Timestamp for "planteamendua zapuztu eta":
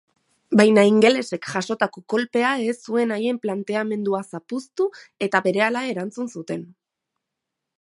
3.43-5.43